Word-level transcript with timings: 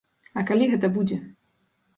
А 0.41 0.43
калі 0.51 0.69
гэта 0.71 0.87
будзе? 0.97 1.21